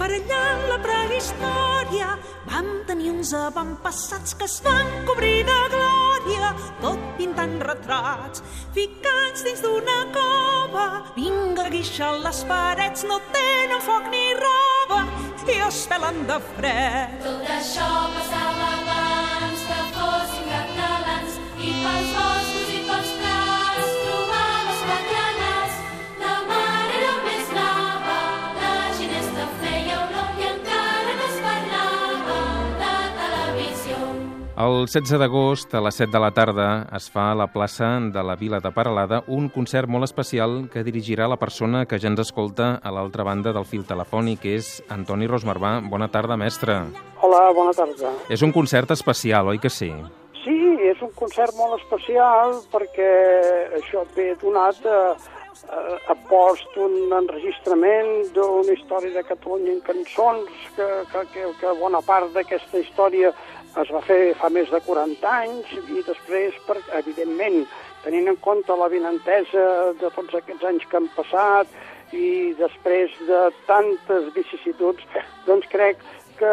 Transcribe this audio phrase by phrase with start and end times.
[0.00, 2.14] Per allà en la prehistòria
[2.48, 8.44] vam tenir uns avantpassats que es van cobrir de glòria, tot pintant retrats,
[8.76, 10.86] ficats dins d'una cova.
[11.16, 15.04] Vinga, guixa, les parets no tenen foc ni roba
[15.50, 17.20] i es pelen de fred.
[17.24, 18.59] Tot això passava
[34.60, 38.22] El 16 d'agost, a les 7 de la tarda, es fa a la plaça de
[38.26, 42.20] la Vila de Paralada un concert molt especial que dirigirà la persona que ja ens
[42.26, 45.78] escolta a l'altra banda del fil telefònic, que és Antoni Rosmarbà.
[45.88, 46.76] Bona tarda, mestre.
[47.22, 48.12] Hola, bona tarda.
[48.28, 49.88] És un concert especial, oi que sí?
[50.42, 50.58] Sí,
[50.90, 53.12] és un concert molt especial perquè
[53.80, 54.98] això ve donat a,
[55.72, 55.80] a,
[56.12, 62.04] a post un enregistrament d'una història de Catalunya en cançons, que, que, que, que bona
[62.04, 63.32] part d'aquesta història
[63.78, 67.62] es va fer fa més de 40 anys i després, per, evidentment,
[68.04, 69.66] tenint en compte la vinentesa
[70.00, 71.70] de tots aquests anys que han passat
[72.16, 75.06] i després de tantes vicissituds,
[75.46, 76.02] doncs crec
[76.40, 76.52] que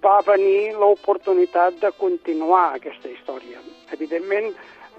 [0.00, 3.60] va venir l'oportunitat de continuar aquesta història.
[3.92, 4.52] Evidentment,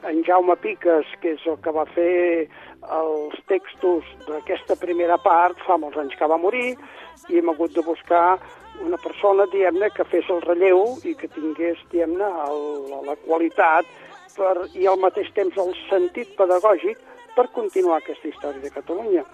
[0.08, 2.48] en Jaume Piques, que és el que va fer
[2.96, 6.76] els textos d'aquesta primera part, fa molts anys que va morir,
[7.30, 8.40] i hem hagut de buscar
[8.86, 12.30] una persona, diguem-ne, que fes el relleu i que tingués, diguem-ne,
[13.08, 13.88] la qualitat
[14.36, 17.02] per, i al mateix temps el sentit pedagògic
[17.36, 19.26] per continuar aquesta història de Catalunya.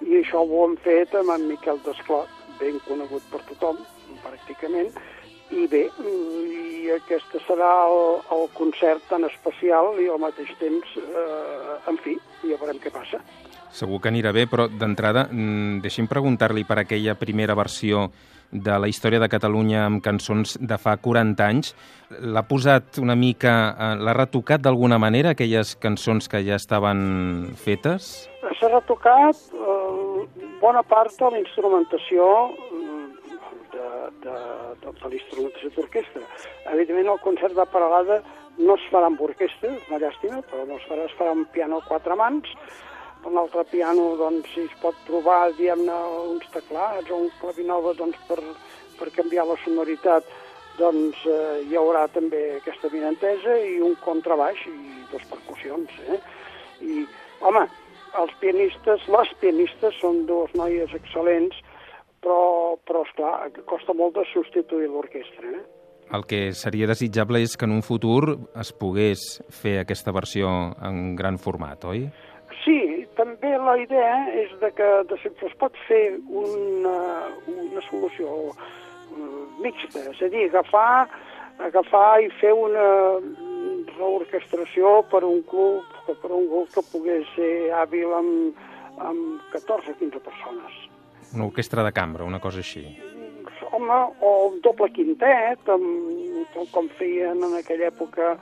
[0.00, 2.28] I això ho hem fet amb en Miquel Desclot,
[2.60, 3.80] ben conegut per tothom,
[4.24, 4.92] pràcticament,
[5.50, 11.78] i bé, i aquest serà el, el concert tan especial i al mateix temps, eh,
[11.90, 13.20] en fi, ja veurem què passa.
[13.74, 18.08] Segur que anirà bé, però d'entrada mm, deixi'm preguntar-li per aquella primera versió
[18.52, 21.74] de la història de Catalunya amb cançons de fa 40 anys.
[22.10, 28.28] L'ha posat una mica, eh, l'ha retocat d'alguna manera, aquelles cançons que ja estaven fetes?
[28.58, 30.26] S'ha retocat eh,
[30.60, 32.26] bona part de la instrumentació
[32.72, 33.06] mm,
[33.72, 33.88] de,
[34.26, 34.36] de,
[34.82, 36.26] de, de l'instrumentació d'orquestra.
[36.74, 38.20] Evidentment, el concert de Paralada
[38.58, 41.80] no es farà amb orquestra, una llàstima, però no es farà, es farà amb piano
[41.80, 42.50] a quatre mans.
[43.28, 45.96] Un altre piano, doncs, si es pot trobar, diguem-ne,
[46.32, 48.38] uns teclats o un clavinova, doncs, per,
[48.98, 50.28] per canviar la sonoritat,
[50.78, 54.76] doncs eh, hi haurà també aquesta vinentesa i un contrabaix i
[55.12, 56.20] dos percussions, eh?
[56.80, 57.04] I,
[57.44, 57.66] home,
[58.22, 61.60] els pianistes, les pianistes són dues noies excel·lents,
[62.24, 63.34] però, però esclar,
[63.68, 65.62] costa molt de substituir l'orquestra, eh?
[66.10, 69.20] El que seria desitjable és que en un futur es pogués
[69.54, 70.50] fer aquesta versió
[70.82, 72.08] en gran format, oi?
[73.60, 76.96] La idea és de que de, si es pot fer una,
[77.50, 81.08] una solució eh, mixta, és a dir, agafar,
[81.66, 82.86] agafar i fer una
[83.98, 88.64] reorquestració per un club, per un grup que pogués ser hàbil amb,
[89.10, 90.80] amb 14 o 15 persones.
[91.34, 92.86] Una orquestra de cambra, una cosa així.
[93.70, 98.34] Home, o un doble quintet, amb, com, com feien en aquella època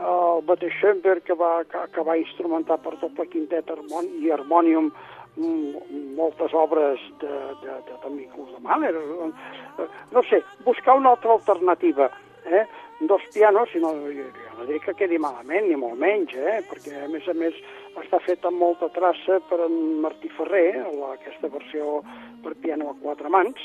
[0.00, 4.90] el mateix Schoenberg, que va, que, que va instrumentar per doble quintet harmon i harmònium
[5.36, 7.32] mm, moltes obres de,
[7.62, 8.94] de, de, de Miquel de Mahler.
[8.96, 12.10] Eh, No sé, buscar una altra alternativa.
[12.44, 12.66] Eh?
[13.00, 16.60] Dos pianos, si no, jo, jo no dic que quedi malament, ni molt menys, eh?
[16.68, 17.56] perquè a més a més
[17.98, 22.02] està fet amb molta traça per en Martí Ferrer, la, aquesta versió
[22.44, 23.58] per piano a quatre mans,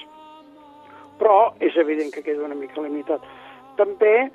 [1.22, 3.24] però és evident que queda una mica limitat.
[3.78, 4.30] També,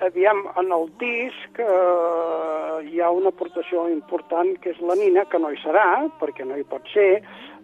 [0.00, 5.38] aviam, en el disc eh, hi ha una aportació important que és la Nina, que
[5.38, 7.22] no hi serà, perquè no hi pot ser,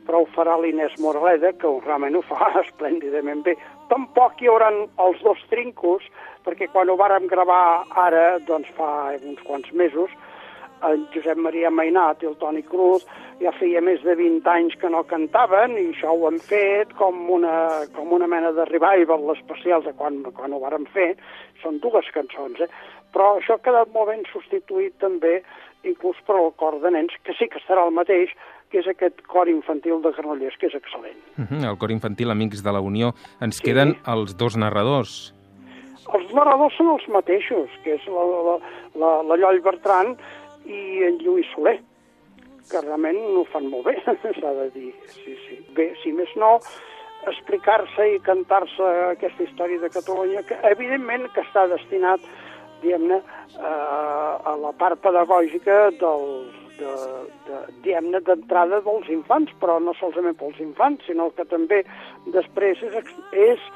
[0.09, 3.57] però ho farà l'Inés Moraleda, que realment ho fa esplèndidament bé.
[3.93, 4.71] Tampoc hi haurà
[5.05, 6.05] els dos trincos,
[6.47, 10.13] perquè quan ho vàrem gravar ara, doncs fa uns quants mesos,
[10.87, 13.07] el Josep Maria Mainat i el Toni Cruz
[13.43, 17.31] ja feia més de 20 anys que no cantaven i això ho hem fet com
[17.31, 21.15] una, com una mena de revival especial de quan, quan ho vàrem fer.
[21.63, 22.71] Són dues cançons, eh?
[23.15, 25.41] Però això ha quedat molt ben substituït també
[25.87, 28.35] inclús per el cor de nens, que sí que serà el mateix,
[28.69, 31.19] que és aquest cor infantil de Granollers, que és excel·lent.
[31.39, 33.15] Uh -huh, el cor infantil Amics de la Unió.
[33.41, 35.35] Ens queden els dos narradors.
[36.15, 38.59] Els narradors són els mateixos, que és la, la,
[38.95, 40.17] la, la Lloll Bertran
[40.69, 41.79] i en Lluís Soler,
[42.69, 43.97] que realment ho fan molt bé,
[44.41, 44.93] s'ha de dir.
[45.17, 45.59] Sí, sí.
[45.77, 46.59] Bé, si més no,
[47.29, 52.25] explicar-se i cantar-se aquesta història de Catalunya, que evidentment que està destinat
[52.83, 53.19] diguem-ne,
[53.59, 56.95] a la part pedagògica dels, de,
[57.49, 61.83] de, diguem-ne, d'entrada dels infants, però no solament pels infants, sinó que també
[62.35, 63.71] després és, és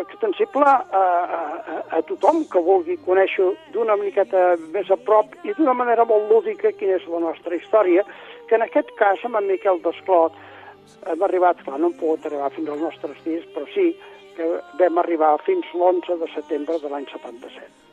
[0.00, 5.74] extensible a, a, a- tothom que vulgui conèixer d'una miqueta més a prop i d'una
[5.74, 8.04] manera molt lúdica quina és la nostra història,
[8.48, 10.34] que en aquest cas amb en Miquel Desclot
[11.08, 13.92] hem arribat, clar, no hem pogut arribar fins als nostres dies, però sí
[14.36, 14.50] que
[14.80, 17.84] vam arribar fins l'11 de setembre de l'any 77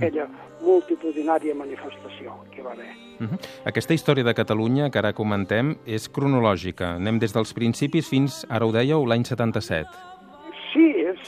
[0.00, 0.26] aquella
[0.64, 2.88] multitudinària manifestació que va haver.
[3.20, 3.38] Uh -huh.
[3.64, 6.96] Aquesta història de Catalunya que ara comentem és cronològica.
[6.96, 10.09] Anem des dels principis fins, ara ho dèieu, l'any 77.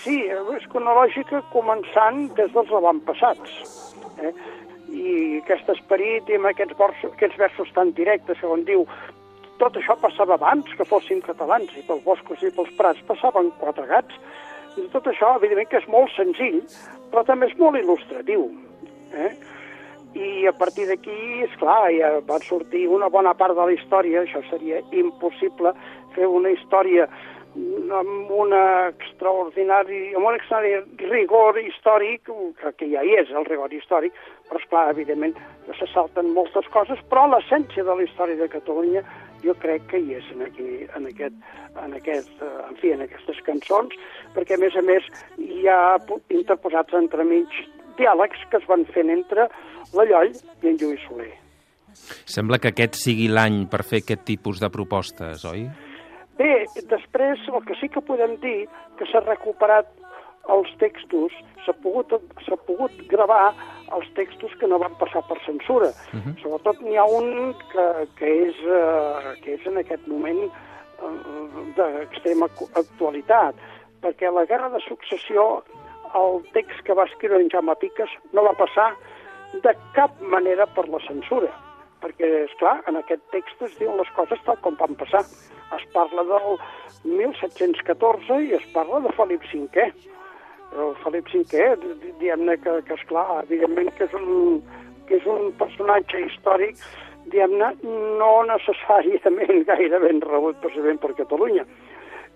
[0.00, 0.16] Sí,
[0.56, 3.56] és cronològica començant des dels avantpassats.
[4.22, 4.32] Eh?
[4.92, 8.86] I aquest esperit i amb aquests versos, aquests versos tan directes, segons diu,
[9.60, 13.86] tot això passava abans que fóssim catalans i pels boscos i pels prats passaven quatre
[13.86, 14.18] gats.
[14.80, 16.62] I tot això, evidentment, que és molt senzill,
[17.12, 18.46] però també és molt il·lustratiu.
[19.12, 19.32] Eh?
[20.12, 24.24] I a partir d'aquí, és clar, ja va sortir una bona part de la història,
[24.24, 25.72] això seria impossible
[26.16, 27.06] fer una història
[27.52, 33.72] amb una extraordinari, amb un extraordinari rigor històric, que, que ja hi és el rigor
[33.76, 34.16] històric,
[34.48, 38.48] però és clar, evidentment, que se salten moltes coses, però l'essència de la història de
[38.52, 39.04] Catalunya
[39.44, 41.36] jo crec que hi és en, aquí, en, aquest,
[41.84, 43.94] en, aquest, eh, en fi, en aquestes cançons,
[44.36, 45.06] perquè a més a més
[45.36, 45.98] hi ha
[46.32, 47.62] interposats entremig
[47.98, 49.50] diàlegs que es van fent entre
[49.92, 51.32] la Lloll i en Lluís Soler.
[52.24, 55.66] Sembla que aquest sigui l'any per fer aquest tipus de propostes, oi?
[56.38, 58.66] Bé, després el que sí que podem dir
[58.98, 59.88] que s'ha recuperat
[60.50, 61.34] els textos,
[61.64, 62.14] s'ha pogut,
[62.66, 63.52] pogut gravar
[63.94, 65.92] els textos que no van passar per censura.
[66.12, 66.34] Uh -huh.
[66.42, 67.86] Sobretot n'hi ha un que,
[68.18, 70.50] que, és, eh, que és en aquest moment eh,
[71.76, 73.54] d'extrema actualitat,
[74.02, 75.62] perquè la Guerra de Successió,
[76.14, 78.96] el text que va escriure en Jaume Piques, no va passar
[79.52, 81.52] de cap manera per la censura
[82.02, 85.22] perquè, és clar, en aquest text es diuen les coses tal com van passar.
[85.72, 86.58] Es parla del
[87.16, 89.86] 1714 i es parla de Felip V.
[90.82, 91.42] El Felip V,
[91.82, 94.60] di- diguem-ne que, que esclar, evidentment que és un,
[95.08, 96.80] que és un personatge històric,
[97.32, 97.72] diguem-ne,
[98.20, 101.66] no necessàriament gaire ben rebut precisament per Catalunya.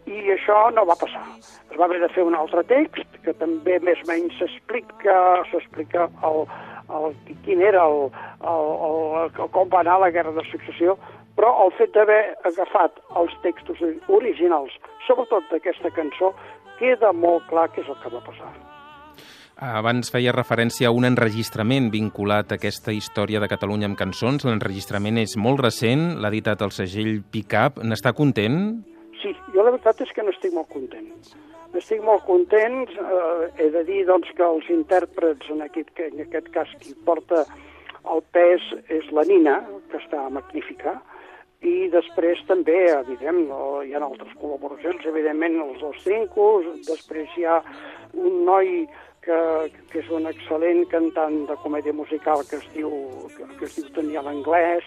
[0.06, 1.24] I això no va passar.
[1.72, 5.16] Es va haver de fer un altre text que també més o menys s'explica
[5.50, 6.44] s'explica el,
[6.88, 8.10] el, quin era el,
[8.40, 10.96] el, el, el, com va anar la Guerra de Successió,
[11.36, 14.72] però el fet d'haver agafat els textos originals,
[15.06, 16.32] sobretot d'aquesta cançó,
[16.80, 18.50] queda molt clar què és el que va passar.
[19.56, 24.44] Abans feia referència a un enregistrament vinculat a aquesta història de Catalunya amb cançons.
[24.44, 27.80] L'enregistrament és molt recent, l'ha editat el segell Pickup.
[27.80, 28.58] N'està content?
[29.22, 31.08] Sí, jo la veritat és que n'estic molt content.
[31.74, 36.22] N'estic molt content, eh, he de dir doncs, que els intèrprets, en aquest, que en
[36.26, 37.44] aquest cas qui porta
[38.12, 39.58] el pes és la Nina,
[39.90, 40.96] que està magnífica,
[41.66, 47.46] i després també, evident, no, hi ha altres col·laboracions, evidentment els dos trincos, després hi
[47.48, 47.58] ha
[48.14, 48.86] un noi
[49.26, 49.38] que,
[49.90, 52.92] que és un excel·lent cantant de comèdia musical que es diu,
[53.34, 54.86] que, que es diu Daniel Anglès,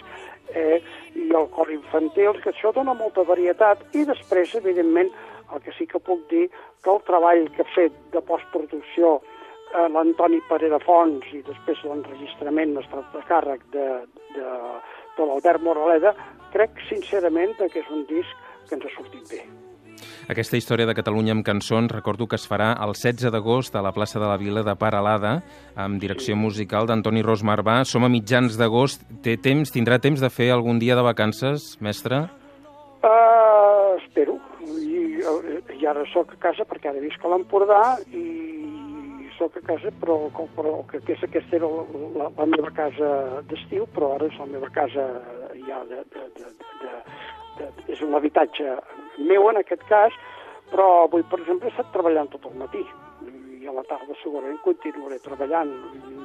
[0.55, 0.79] eh,
[1.15, 5.11] i el cor infantil, que això dona molta varietat, i després, evidentment,
[5.53, 6.47] el que sí que puc dir,
[6.83, 12.77] que el treball que ha fet de postproducció eh, l'Antoni Parera Fons i després l'enregistrament
[12.77, 13.87] ha estat de càrrec de,
[14.35, 14.51] de,
[15.17, 16.13] de l'Albert Moraleda,
[16.53, 19.68] crec sincerament que és un disc que ens ha sortit bé.
[20.29, 23.89] Aquesta història de Catalunya amb cançons, recordo que es farà el 16 d'agost a la
[23.95, 25.31] plaça de la Vila de Paralada,
[25.73, 27.79] amb direcció musical d'Antoni Ros Marbà.
[27.89, 29.01] Som a mitjans d'agost.
[29.25, 32.27] Té temps, tindrà temps de fer algun dia de vacances, mestre?
[33.01, 34.37] Uh, espero.
[34.69, 35.17] I,
[35.81, 37.81] I ara sóc a casa perquè ara visc a l'Empordà
[38.13, 38.27] i
[39.39, 40.19] sóc a casa, però,
[40.53, 44.37] però que, que és, aquesta era la, la, la meva casa d'estiu, però ara és
[44.37, 45.09] la meva casa
[45.65, 46.97] ja de, de, de, de, de,
[47.63, 48.77] de és un habitatge
[49.19, 50.13] meu en aquest cas,
[50.71, 52.83] però avui, per exemple, he estat treballant tot el matí
[53.59, 55.71] i a la tarda segurament continuaré treballant.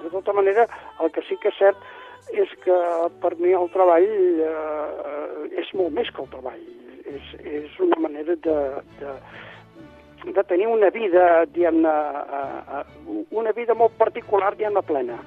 [0.04, 0.68] De tota manera,
[1.02, 1.76] el que sí que és cert
[2.32, 2.76] és que
[3.20, 6.62] per mi el treball eh, és molt més que el treball.
[7.04, 8.54] És, és una manera de,
[9.00, 9.10] de,
[10.32, 11.90] de tenir una vida, diguem-ne,
[12.38, 15.18] eh, eh, una vida molt particular, diguem-ne, plena,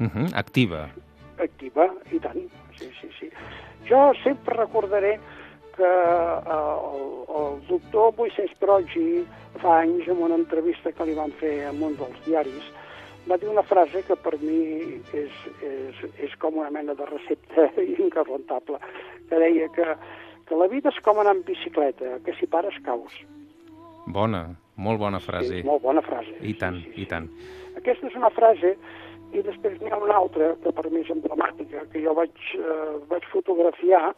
[0.00, 0.88] Uh -huh, activa.
[1.38, 2.42] activa, i tant.
[2.76, 3.30] Sí, sí, sí.
[3.88, 5.20] Jo sempre recordaré
[5.76, 7.06] que eh, el,
[7.40, 9.24] el doctor Moisés Brogi
[9.62, 12.70] fa anys, en una entrevista que li van fer en un dels diaris,
[13.28, 14.62] va dir una frase que per mi
[15.14, 17.68] és, és, és com una mena de recepta
[18.06, 18.80] inquebrantable,
[19.28, 19.86] que deia que,
[20.48, 23.14] que la vida és com anar en bicicleta, que si pares caus.
[24.10, 25.60] Bona, molt bona frase.
[25.60, 26.34] Sí, molt bona frase.
[26.42, 27.30] I tant, i tant.
[27.78, 28.76] Aquesta és una frase
[29.32, 32.96] I després n'hi ha una altra, que per mi és emblemàtica, que jo vaig, eh,
[33.08, 34.10] vaig fotografiar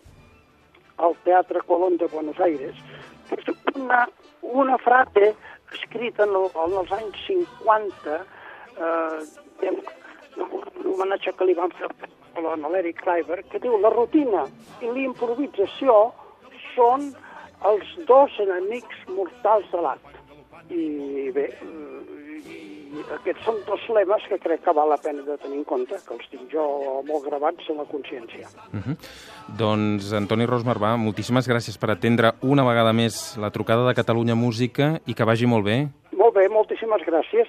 [0.98, 2.76] al Teatre Colón de Buenos Aires,
[3.28, 4.04] que és una,
[4.42, 5.34] una frase
[5.72, 8.18] escrita en, el, en els anys 50,
[8.78, 9.72] eh,
[10.36, 11.90] un homenatge que li van fer
[12.34, 14.44] a l'Eric Kleiber, que diu la rutina
[14.82, 16.12] i l'improvisació
[16.74, 17.12] són
[17.70, 20.10] els dos enemics mortals de l'art.
[20.74, 21.48] I bé,
[22.94, 25.98] i aquests són dos lemes que crec que val la pena de tenir en compte,
[26.06, 26.64] que els tinc jo
[27.08, 28.48] molt gravats en la consciència.
[28.72, 28.96] Uh -huh.
[29.58, 35.00] Doncs, Antoni Rosmarbà, moltíssimes gràcies per atendre una vegada més la trucada de Catalunya Música
[35.06, 35.88] i que vagi molt bé.
[36.12, 37.48] Molt bé, moltíssimes gràcies.